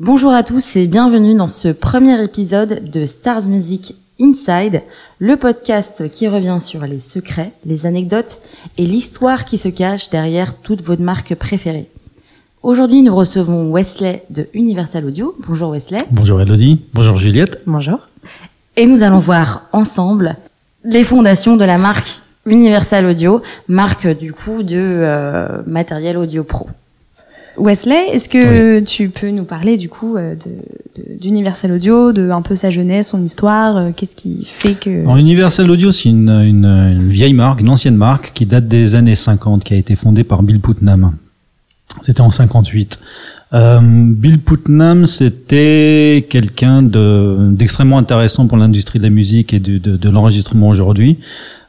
[0.00, 4.82] Bonjour à tous et bienvenue dans ce premier épisode de Stars Music Inside,
[5.18, 8.38] le podcast qui revient sur les secrets, les anecdotes
[8.76, 11.90] et l'histoire qui se cache derrière toutes vos marques préférées.
[12.62, 15.34] Aujourd'hui, nous recevons Wesley de Universal Audio.
[15.44, 15.98] Bonjour Wesley.
[16.12, 16.80] Bonjour Elodie.
[16.94, 17.62] Bonjour Juliette.
[17.66, 17.98] Bonjour.
[18.76, 20.36] Et nous allons voir ensemble
[20.84, 26.68] les fondations de la marque Universal Audio, marque du coup de euh, matériel audio pro.
[27.58, 30.34] Wesley, est-ce que tu peux nous parler du coup euh,
[31.20, 35.02] d'Universal Audio, de un peu sa jeunesse, son histoire, euh, qu'est-ce qui fait que...
[35.02, 38.94] Alors, Universal Audio, c'est une, une, une, vieille marque, une ancienne marque qui date des
[38.94, 41.12] années 50, qui a été fondée par Bill Putnam.
[42.02, 42.98] C'était en 58.
[43.54, 50.68] Euh, Bill Putnam, c'était quelqu'un d'extrêmement intéressant pour l'industrie de la musique et de l'enregistrement
[50.68, 51.18] aujourd'hui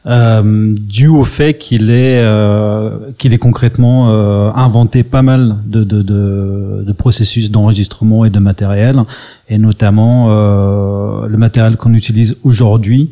[0.06, 5.84] euh, dû au fait qu'il est euh, qu'il est concrètement euh, inventé pas mal de,
[5.84, 9.04] de, de, de processus d'enregistrement et de matériel,
[9.50, 13.12] et notamment euh, le matériel qu'on utilise aujourd'hui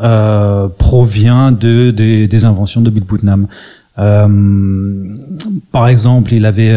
[0.00, 3.48] euh, provient de, des inventions de Bill Putnam.
[3.98, 5.16] Euh,
[5.72, 6.76] par exemple, il avait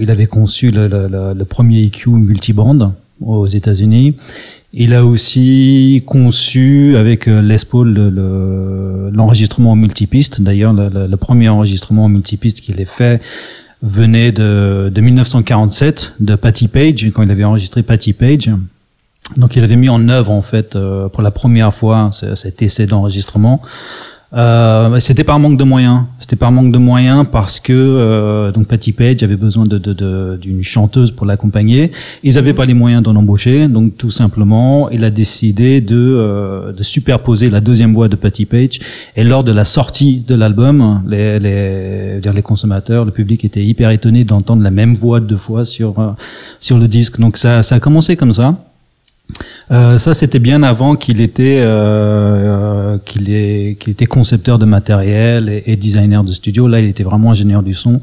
[0.00, 4.16] il avait conçu le, le, le premier EQ multiband aux États-Unis.
[4.74, 7.94] Il a aussi conçu avec euh, Les Paul
[9.12, 10.42] l'enregistrement le, en multipiste.
[10.42, 13.22] D'ailleurs, le, premier enregistrement en multipiste qu'il ait fait
[13.82, 18.50] venait de, de 1947 de Patty Page quand il avait enregistré Patty Page.
[19.36, 22.86] Donc, il avait mis en œuvre en fait euh, pour la première fois cet essai
[22.86, 23.62] d'enregistrement.
[24.34, 26.02] Euh, c'était par manque de moyens.
[26.18, 29.94] C'était par manque de moyens parce que euh, donc Patty Page avait besoin de, d'une
[29.94, 31.92] de, d'une chanteuse pour l'accompagner.
[32.22, 36.72] Ils n'avaient pas les moyens d'en embaucher, donc tout simplement, il a décidé de, euh,
[36.72, 38.80] de superposer la deuxième voix de Patty Page.
[39.16, 43.90] Et lors de la sortie de l'album, les, les, les consommateurs, le public était hyper
[43.90, 46.10] étonné d'entendre la même voix deux fois sur euh,
[46.60, 47.18] sur le disque.
[47.18, 48.56] Donc ça, ça a commencé comme ça.
[49.70, 55.76] Euh, ça, c'était bien avant qu'il était euh, euh qu'il était concepteur de matériel et,
[55.76, 56.66] designer de studio.
[56.68, 58.00] Là, il était vraiment ingénieur du son.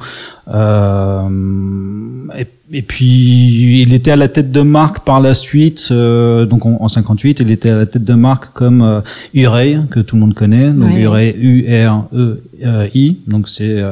[2.38, 5.90] Et, et, puis, il était à la tête de marque par la suite.
[5.92, 9.02] Euh, donc, en, en, 58, il était à la tête de marque comme euh,
[9.34, 10.72] Urey, que tout le monde connaît.
[10.72, 11.02] Donc, oui.
[11.02, 13.18] Urey, U-R-E-I.
[13.28, 13.84] Donc, c'est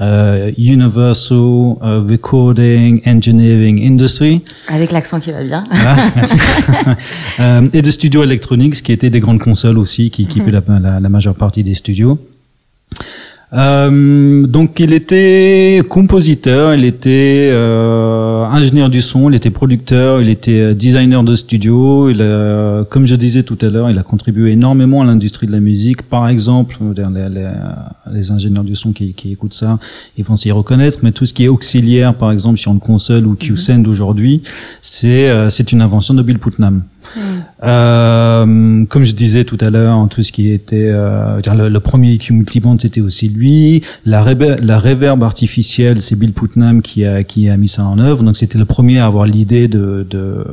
[0.00, 1.76] euh, Universal
[2.10, 4.42] Recording Engineering Industry.
[4.68, 5.64] Avec l'accent qui va bien.
[7.38, 10.82] Ah, et de Studio Electronics, qui étaient des grandes consoles aussi, qui équipaient mm -hmm.
[10.82, 12.18] la, la, la majeure partie des studios.
[13.54, 20.28] Euh, donc il était compositeur, il était euh, ingénieur du son, il était producteur, il
[20.28, 22.10] était euh, designer de studio.
[22.10, 25.52] Il a, comme je disais tout à l'heure, il a contribué énormément à l'industrie de
[25.52, 26.02] la musique.
[26.02, 27.50] Par exemple, les, les,
[28.12, 29.78] les ingénieurs du son qui, qui, écoutent ça,
[30.18, 30.98] ils vont s'y reconnaître.
[31.02, 33.88] Mais tout ce qui est auxiliaire, par exemple sur une console ou QSend mm -hmm.
[33.88, 34.42] aujourd'hui,
[34.82, 36.82] c'est euh, c'est une invention de Bill Putnam.
[37.62, 42.12] Euh, comme je disais tout à l'heure, tout ce qui était euh, le, le, premier
[42.14, 43.82] EQ multiband, c'était aussi lui.
[44.04, 44.24] La,
[44.60, 44.82] la
[45.22, 48.22] artificielle, c'est Bill Putnam qui a qui a mis ça en œuvre.
[48.22, 50.44] Donc c'était le premier à avoir l'idée de, de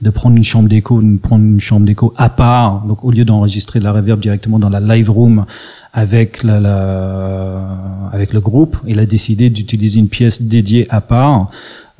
[0.00, 2.84] de prendre une chambre d'écho, de prendre une chambre d'écho à part.
[2.86, 5.44] Donc au lieu d'enregistrer la reverb directement dans la live room
[5.92, 7.68] avec la, la
[8.12, 11.50] avec le groupe, il a décidé d'utiliser une pièce dédiée à part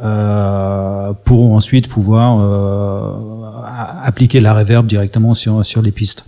[0.03, 6.25] euh, pour ensuite pouvoir euh, appliquer la reverb directement sur sur les pistes.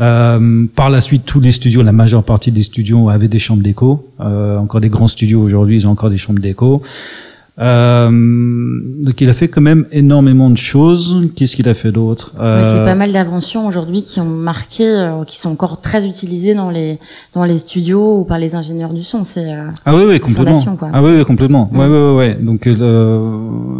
[0.00, 3.62] Euh, par la suite, tous les studios, la majeure partie des studios avaient des chambres
[3.62, 4.08] d'écho.
[4.20, 6.82] Euh, encore des grands studios aujourd'hui, ils ont encore des chambres d'écho.
[7.60, 11.28] Euh, donc il a fait quand même énormément de choses.
[11.34, 12.32] Qu'est-ce qu'il a fait d'autre?
[12.38, 12.62] Euh...
[12.62, 16.70] C'est pas mal d'inventions aujourd'hui qui ont marqué, euh, qui sont encore très utilisées dans
[16.70, 16.98] les
[17.34, 19.24] dans les studios ou par les ingénieurs du son.
[19.24, 20.76] C'est euh, ah oui oui complètement.
[20.76, 20.90] Quoi.
[20.92, 21.68] Ah oui, oui complètement.
[21.72, 21.78] Mm.
[21.78, 22.16] Ouais ouais ouais.
[22.16, 22.38] ouais.
[22.40, 22.68] Donc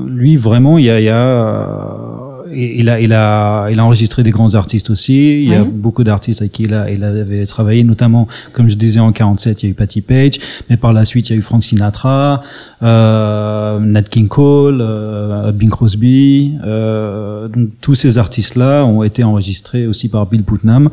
[0.07, 2.08] lui vraiment il y a, il y a
[2.55, 5.43] il a, il a, il a enregistré des grands artistes aussi.
[5.43, 8.77] Il y a beaucoup d'artistes avec qui il, a, il avait travaillé, notamment, comme je
[8.77, 11.37] disais, en 47, il y a eu Patty Page, mais par la suite, il y
[11.37, 12.43] a eu Frank Sinatra,
[12.83, 16.55] euh, Nat King Cole, euh, Bing Crosby.
[16.65, 20.91] Euh, donc, tous ces artistes-là ont été enregistrés aussi par Bill Putnam.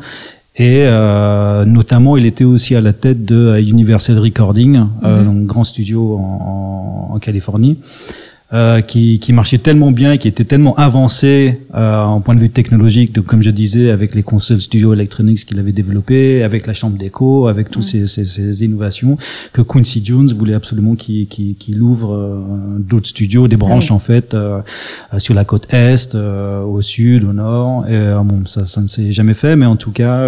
[0.58, 5.28] Et euh, notamment, il était aussi à la tête de Universal Recording, mm -hmm.
[5.28, 7.76] un grand studio en, en Californie.
[8.52, 12.48] Euh, qui, qui, marchait tellement bien, qui était tellement avancé euh, en point de vue
[12.48, 16.72] technologique, donc, comme je disais, avec les consoles Studio Electronics qu'il avait développées, avec la
[16.72, 19.18] chambre d'écho, avec toutes ces, ces, ces, innovations,
[19.52, 22.40] que Quincy Jones voulait absolument qu'il qu qu ouvre euh,
[22.78, 24.60] d'autres studios, des branches en fait, euh,
[25.18, 27.88] sur la côte est, euh, au sud, au nord.
[27.88, 30.24] Et, bon, ça, ça ne s'est jamais fait, mais en tout cas,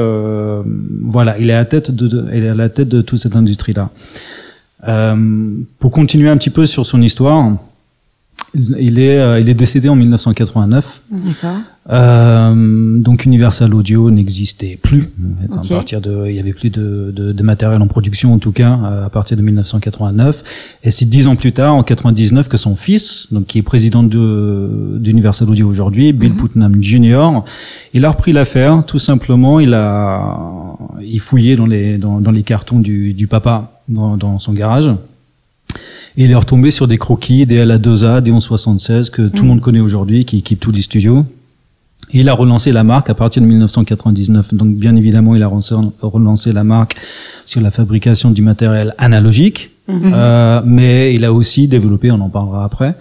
[1.03, 3.21] voilà, il est à la tête de, de, il est à la tête de toute
[3.21, 3.91] cette industrie-là.
[5.79, 7.53] pour continuer un petit peu sur son histoire.
[8.55, 11.03] Il est, euh, il est décédé en 1989.
[11.11, 11.59] D'accord.
[11.91, 15.11] Euh, donc Universal Audio n'existait plus.
[15.53, 18.53] À partir de, il y avait plus de, de, de matériel en production en tout
[18.53, 20.43] cas euh, à partir de 1989.
[20.83, 24.03] Et c'est dix ans plus tard, en 99, que son fils, donc qui est président
[24.03, 26.37] de d'Universal Audio aujourd'hui, Bill Mhm.
[26.39, 27.29] Putnam Jr.,
[27.95, 28.83] il a repris l'affaire.
[28.87, 33.81] Tout simplement, il a, il fouillait dans les dans, dans les cartons du, du papa
[33.89, 34.91] dans, dans son garage.
[36.19, 39.61] Et il est retombé sur des croquis, des LA2A, des 1176 que tout le monde
[39.61, 41.25] connaît aujourd'hui, qui équipent tous les studios.
[42.13, 44.53] Et il a relancé la marque à partir de 1999.
[44.53, 46.97] Donc bien évidemment, il a relancé, la marque
[47.47, 52.63] sur la fabrication du matériel analogique, Euh, mais il a aussi développé, on en parlera
[52.63, 52.95] après,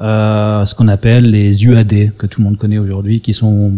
[0.00, 3.70] euh, ce qu'on appelle les UAD que tout le monde connaît aujourd'hui, qui sont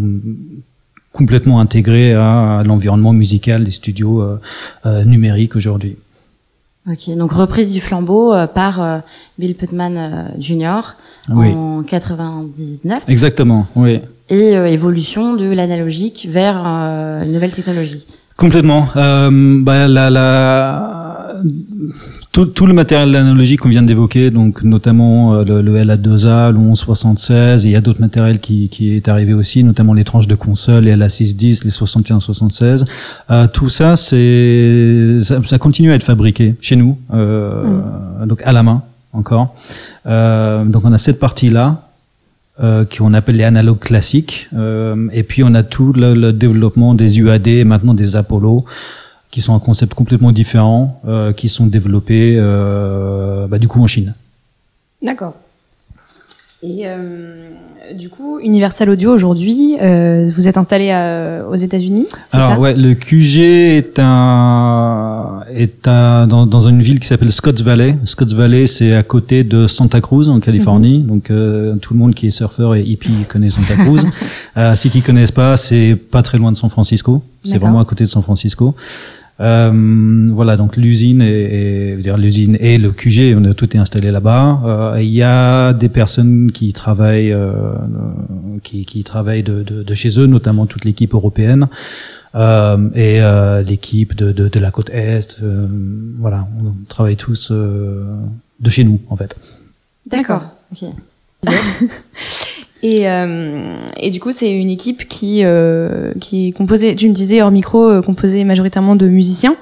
[1.12, 4.40] complètement intégrés à l'environnement musical des studios euh,
[4.86, 5.96] euh, numériques aujourd'hui.
[6.90, 8.98] Ok, donc reprise du flambeau euh, par euh,
[9.38, 10.94] Bill Putman euh, Jr.
[11.32, 11.52] Oui.
[11.52, 14.00] en 99 Exactement, oui.
[14.28, 18.06] et euh, évolution de l'analogique vers euh, une nouvelle technologie.
[18.36, 18.88] Complètement.
[18.96, 19.30] Euh,
[19.62, 20.91] bah, la, la,
[22.32, 26.58] tout, tout le matériel analogique qu'on vient d'évoquer, donc notamment euh, le, le LA2A, le
[26.58, 30.26] 1176, et il y a d'autres matériels qui, qui est arrivé aussi, notamment les tranches
[30.26, 32.84] de console, les LA610, les 6176.
[33.30, 37.80] Euh, tout ça, c'est ça, ça continue à être fabriqué chez nous, euh,
[38.26, 39.54] donc à la main encore.
[40.06, 41.88] Euh, donc on a cette partie-là
[42.62, 44.48] euh, qu'on appelle les analogues classiques.
[44.54, 48.64] Euh, et puis on a tout le, le développement des UAD et maintenant des Apollo,
[49.32, 53.88] qui sont un concept complètement différent, euh, qui sont développés euh, bah, du coup en
[53.88, 54.14] Chine.
[55.02, 55.34] D'accord.
[56.62, 57.48] Et euh,
[57.98, 62.60] du coup, Universal Audio aujourd'hui, euh, vous êtes installé à- aux États-Unis, Alors ça?
[62.60, 67.96] Ouais, le QG est un est un dans, dans une ville qui s'appelle Scotts Valley.
[68.04, 70.98] Scotts Valley, c'est à côté de Santa Cruz en Californie.
[71.00, 71.06] Mhm.
[71.06, 74.04] Donc euh, tout le monde qui est surfeur et hippie connaît Santa Cruz.
[74.56, 77.24] euh, ceux qui connaissent pas, c'est pas très loin de San Francisco.
[77.44, 78.76] C'est vraiment à côté de San Francisco.
[79.40, 83.54] Euh, voilà, donc l'usine et, et je veux dire l'usine et le QG, on a
[83.54, 84.60] tout est installé là-bas.
[84.64, 87.50] Euh, Il y a des personnes qui travaillent, euh,
[88.62, 91.66] qui, qui travaillent de, de, de chez eux, notamment toute l'équipe européenne
[92.34, 95.38] euh, et euh, l'équipe de, de, de la côte est.
[95.42, 95.66] euh,
[96.18, 98.04] voilà, on travaille tous euh,
[98.60, 99.34] de chez nous en fait.
[100.08, 100.44] D'accord.
[100.72, 100.88] Ok.
[102.82, 107.14] Et, euh, et du coup, c'est une équipe qui, euh, qui est composée, tu me
[107.14, 109.54] disais hors micro, euh, composée majoritairement de musiciens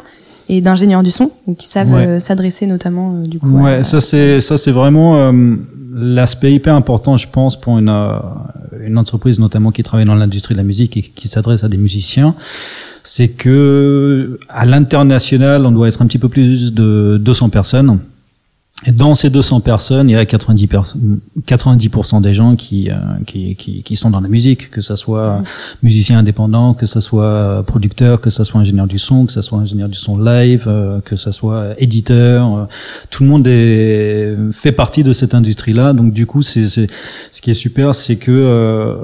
[0.48, 2.06] et d'ingénieurs du son, donc qui savent Ouais.
[2.06, 3.50] euh, s'adresser notamment euh, du coup.
[3.50, 5.54] Ouais, à- ça c'est ça c'est vraiment euh,
[5.94, 7.90] l'aspect hyper important, je pense, pour une
[8.82, 11.76] une entreprise notamment qui travaille dans l'industrie de la musique et qui s'adresse à des
[11.76, 12.34] musiciens,
[13.02, 17.98] c'est que à l'international, on doit être un petit peu plus de 200 personnes.
[18.86, 20.96] Et dans ces 200 personnes, il y a 90 pers-
[21.46, 22.94] 90% des gens qui, euh,
[23.26, 25.42] qui, qui, qui sont dans la musique, que ça soit
[25.82, 29.42] musicien indépendant, que ça soit euh, producteur, que ça soit ingénieur du son, que ça
[29.42, 32.56] soit ingénieur du son live, euh, que ça soit éditeur.
[32.56, 32.64] euh,
[33.10, 35.92] tout le monde est, fait partie de cette industrie-là.
[35.92, 36.86] Donc du coup, c'est, c'est,
[37.32, 38.96] ce qui est super, c'est que euh,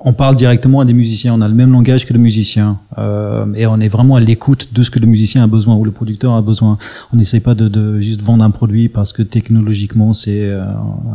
[0.00, 1.32] on parle directement à des musiciens.
[1.34, 4.68] On a le même langage que le musicien euh, et on est vraiment à l'écoute
[4.74, 6.76] de ce que le musicien a besoin ou le producteur a besoin.
[7.14, 10.64] On n'essaie pas de, de juste vendre un produit parce que technologiquement c'est euh,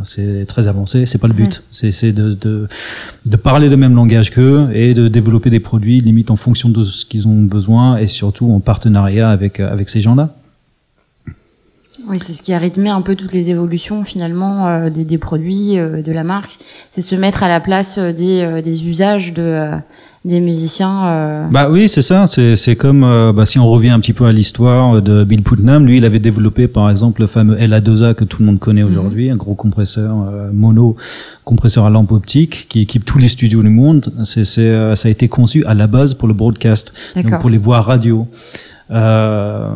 [0.04, 1.06] c'est très avancé.
[1.06, 1.62] C'est pas le but.
[1.70, 2.68] C'est c'est de, de
[3.26, 6.82] de parler le même langage qu'eux et de développer des produits limite en fonction de
[6.84, 10.34] ce qu'ils ont besoin et surtout en partenariat avec avec ces gens-là.
[12.06, 15.18] Oui, c'est ce qui a rythmé un peu toutes les évolutions finalement euh, des, des
[15.18, 16.52] produits euh, de la marque.
[16.90, 19.76] C'est se mettre à la place euh, des, euh, des usages de euh,
[20.24, 21.06] des musiciens.
[21.08, 21.46] euh.
[21.50, 22.26] Bah oui, c'est ça.
[22.26, 23.00] C'est c'est comme
[23.34, 25.86] bah, si on revient un petit peu à l'histoire de Bill Putnam.
[25.86, 29.30] Lui, il avait développé par exemple le fameux LA2A que tout le monde connaît aujourd'hui,
[29.30, 30.96] un gros compresseur euh, mono,
[31.44, 34.12] compresseur à lampe optique qui équipe tous les studios du monde.
[34.24, 37.48] C'est c'est euh, ça a été conçu à la base pour le broadcast, donc pour
[37.50, 38.26] les voix radio.
[38.90, 39.68] Euh,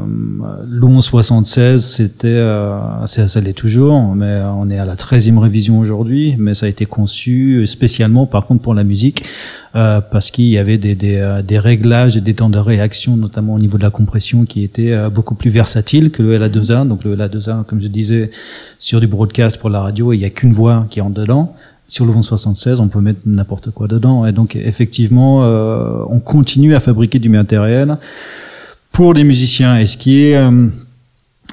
[0.70, 6.36] L'1176, c'était, euh, ça, ça l'est toujours, mais on est à la 13e révision aujourd'hui,
[6.38, 9.24] mais ça a été conçu spécialement, par contre, pour la musique,
[9.74, 13.16] euh, parce qu'il y avait des, des, euh, des réglages et des temps de réaction,
[13.16, 16.86] notamment au niveau de la compression, qui étaient euh, beaucoup plus versatiles que le LA2A.
[16.86, 18.30] Donc le LA2A, comme je disais,
[18.78, 21.54] sur du broadcast pour la radio, il n'y a qu'une voix qui rentre dedans.
[21.88, 24.24] Sur le 1176, on peut mettre n'importe quoi dedans.
[24.24, 27.98] Et donc, effectivement, euh, on continue à fabriquer du matériel
[28.92, 29.78] pour les musiciens.
[29.78, 30.68] Et ce qui est, euh,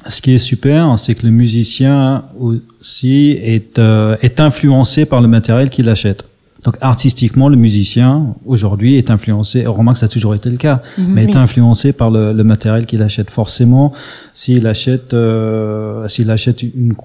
[0.07, 5.27] ce qui est super, c'est que le musicien aussi est, euh, est influencé par le
[5.27, 6.25] matériel qu'il achète.
[6.65, 9.65] Donc artistiquement, le musicien aujourd'hui est influencé.
[9.65, 11.05] On remarque que ça a toujours été le cas, Mhm.
[11.13, 11.31] mais Oui.
[11.31, 13.29] est influencé par le, le matériel qu'il achète.
[13.29, 13.93] Forcément,
[14.33, 16.95] s'il achète, euh, s'il achète une,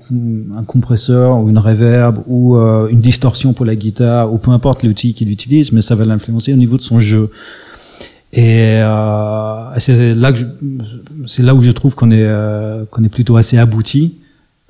[0.58, 4.82] un compresseur ou une reverb ou euh, une distorsion pour la guitare ou peu importe
[4.82, 7.30] l'outil qu'il utilise, mais ça va l'influencer au niveau de son jeu.
[8.36, 10.38] Et euh, c'est là que
[11.26, 14.14] c'est là où je trouve qu'on est euh, qu'on est plutôt assez abouti,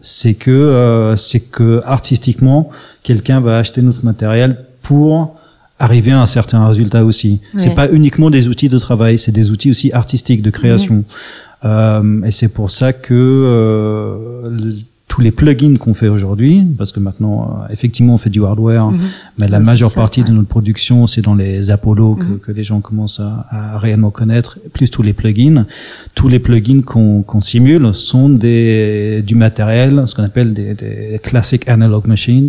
[0.00, 2.68] c'est que euh, c'est que artistiquement
[3.02, 5.37] quelqu'un va acheter notre matériel pour
[5.78, 7.40] arriver à un certain résultat aussi.
[7.56, 7.75] C'est Ouais.
[7.75, 11.04] pas uniquement des outils de travail, c'est des outils aussi artistiques de création.
[11.64, 14.73] Euh, et c'est pour ça que euh,
[15.14, 18.87] tous les plugins qu'on fait aujourd'hui, parce que maintenant euh, effectivement on fait du hardware,
[18.90, 18.99] Mhm.
[19.38, 20.28] mais la majeure ça, partie ouais.
[20.28, 22.38] de notre production, c'est dans les Apollo que, Mhm.
[22.40, 25.66] que les gens commencent à, à réellement connaître, plus tous les plugins.
[26.16, 31.68] Tous les plugins qu'on simule sont des, du matériel, ce qu'on appelle des, des classic
[31.68, 32.49] analog machines,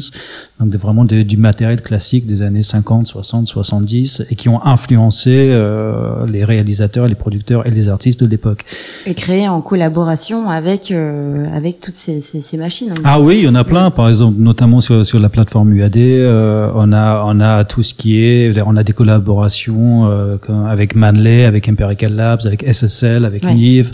[0.59, 5.31] donc vraiment des- du matériel classique des années 50, 60, 70, et qui ont influencé
[5.51, 8.63] euh, les réalisateurs, les producteurs et les artistes de l'époque.
[9.05, 12.93] Et créé en collaboration avec euh, avec toutes ces, ces, ces machines.
[13.03, 13.91] Ah oui, il y en a plein.
[13.91, 17.93] Par exemple, notamment sur, sur la plateforme UAD, euh, on a on a tout ce
[17.93, 20.37] qui est, on a des collaborations euh,
[20.69, 23.53] avec Manley, avec Empirical Labs, avec SSL, avec Ouais.
[23.53, 23.91] Nive.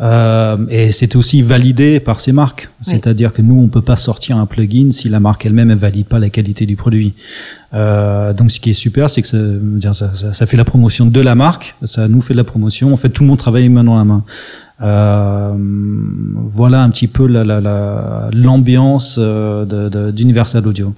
[0.00, 2.68] Euh, et c'est aussi validé par ces marques.
[2.82, 6.06] C'est-à-dire que nous, on peut pas sortir un plugin si la marque elle-même elle valide
[6.06, 7.14] pas la qualité du produit.
[7.74, 11.34] Euh, donc, ce qui est super, c'est que ça, ça, fait la promotion de la
[11.34, 12.92] marque, ça nous fait de la promotion.
[12.92, 14.22] En fait, tout le monde travaille main dans la main.
[14.80, 20.94] Euh, voilà un petit peu la- la- la- l'ambiance euh, d'Universal Audio.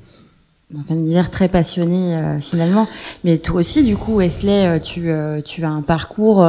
[0.73, 2.87] Donc un univers très passionné euh, finalement.
[3.25, 6.47] Mais toi aussi, du coup, Wesley, euh, tu, euh, tu as un parcours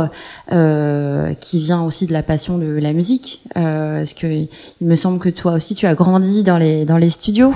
[0.52, 3.42] euh, qui vient aussi de la passion de la musique.
[3.58, 6.98] Euh, parce que il me semble que toi aussi, tu as grandi dans les dans
[6.98, 7.52] les studios?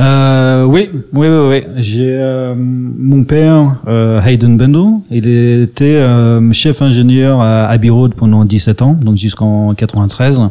[0.00, 1.62] Euh, oui, oui, oui, oui.
[1.76, 3.76] J'ai mon père,
[4.24, 5.28] Hayden Bendel, il
[5.62, 6.04] était
[6.52, 10.50] chef ingénieur à Abbey Road pendant 17 ans, donc jusqu'en 93.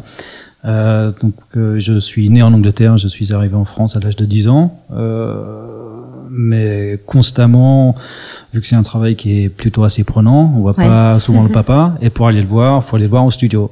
[0.66, 4.16] Euh, donc euh, je suis né en Angleterre, je suis arrivé en France à l'âge
[4.16, 5.36] de 10 ans, euh,
[6.30, 7.96] mais constamment,
[8.54, 10.86] vu que c'est un travail qui est plutôt assez prenant, on voit Ouais.
[10.86, 13.72] pas souvent le papa, et pour aller le voir, faut aller le voir au studio.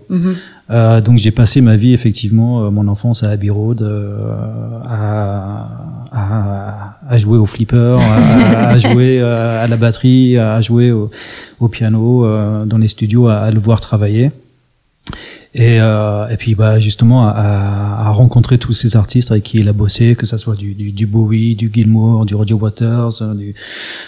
[0.72, 5.70] Euh, donc j'ai passé ma vie effectivement, euh, mon enfance à Abbey Road, euh, à,
[6.12, 11.10] à, à jouer au flipper, à, à jouer à la batterie, à jouer au,
[11.60, 14.32] au piano euh, dans les studios, à, à le voir travailler.
[15.58, 19.70] Et, euh, et puis bah justement à, à rencontrer tous ces artistes avec qui il
[19.70, 23.34] a bossé, que ça soit du, du, du Bowie, du Gilmour, du Roger Waters, euh,
[23.34, 23.56] du,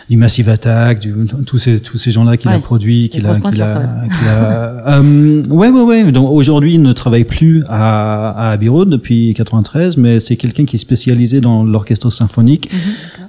[0.09, 1.13] du Massive Attack, du,
[1.45, 2.57] tous ces tous ces gens-là qu'il Ouais.
[2.57, 3.85] a produits, qu'il a, qu'il a,
[4.19, 6.11] qu'il a euh, ouais ouais ouais.
[6.11, 10.65] Donc aujourd'hui il ne travaille plus à, à Abbey Road depuis 93, mais c'est quelqu'un
[10.65, 12.69] qui est spécialisé dans l'orchestre symphonique.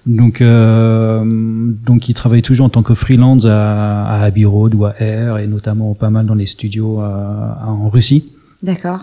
[0.06, 4.84] Donc, euh, donc, il travaille toujours en tant que freelance à, à Abbey Road ou
[4.84, 8.24] à Air et notamment pas mal dans les studios euh, en Russie.
[8.62, 9.00] D'accord.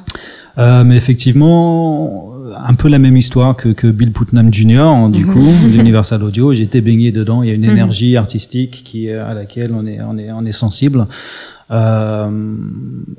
[0.57, 2.34] Euh, mais effectivement,
[2.67, 5.09] un peu la même histoire que, que Bill Putnam Jr.
[5.11, 5.33] Du Mhm.
[5.33, 6.53] coup, d'Universal Audio.
[6.53, 7.43] J'ai été baigné dedans.
[7.43, 7.71] Il y a une Mhm.
[7.71, 11.07] énergie artistique qui à laquelle on est on est on est sensible.
[11.71, 12.55] Euh,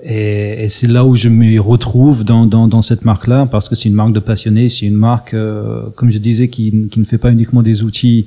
[0.04, 3.74] et, et c'est là où je me retrouve dans, dans, dans cette marque-là parce que
[3.74, 7.04] c'est une marque de passionnés, c'est une marque, euh, comme je disais, qui, qui ne
[7.04, 8.26] fait pas uniquement des outils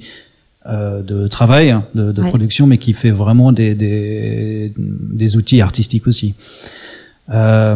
[0.67, 2.27] euh, de travail, hein, de, de Ouais.
[2.27, 6.33] production, mais qui fait vraiment des, des, des outils artistiques aussi.
[7.31, 7.75] Euh,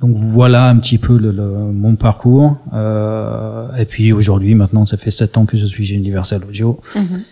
[0.00, 2.56] donc voilà un petit peu le, le- mon parcours.
[2.72, 6.80] Euh, et puis aujourd'hui, maintenant, ça fait sept ans que je suis chez Universal Audio
[6.96, 7.22] Mhm.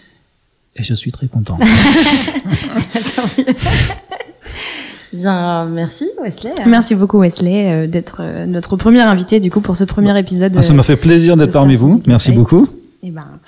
[0.77, 1.59] et je suis très content.
[5.13, 6.51] Bien, merci Wesley.
[6.67, 10.53] Merci beaucoup Wesley euh, d'être euh, notre premier invité du coup pour ce premier épisode.
[10.57, 12.01] Ah, ça m'a fait plaisir d'être parmi vous.
[12.07, 12.69] Merci beaucoup.
[13.03, 13.39] Eh ben,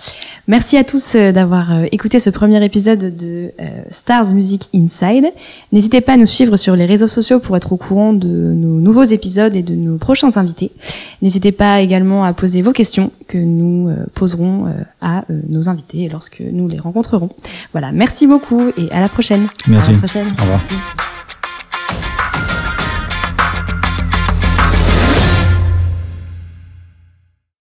[0.48, 5.26] merci à tous euh, d'avoir euh, écouté ce premier épisode de euh, Stars Music Inside.
[5.72, 8.80] N'hésitez pas à nous suivre sur les réseaux sociaux pour être au courant de nos
[8.80, 10.72] nouveaux épisodes et de nos prochains invités.
[11.20, 14.70] N'hésitez pas également à poser vos questions que nous euh, poserons euh,
[15.02, 17.28] à nos invités lorsque nous les rencontrerons.
[17.72, 19.48] Voilà, merci beaucoup et à la prochaine.
[19.66, 19.90] Merci.
[19.90, 20.28] À la prochaine.
[20.28, 20.60] Au revoir.
[20.70, 21.11] Merci.